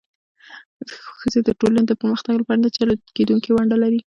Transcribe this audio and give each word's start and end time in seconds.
ښځې 1.19 1.39
د 1.43 1.49
ټولنې 1.59 1.83
د 1.87 1.93
پرمختګ 2.01 2.33
لپاره 2.37 2.59
نه 2.63 2.69
جلا 2.75 2.95
کېدونکې 3.17 3.49
ونډه 3.53 3.77
لري. 3.83 3.99